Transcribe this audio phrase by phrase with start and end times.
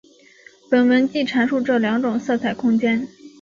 [0.67, 3.07] 本文即阐述这两种色彩空间。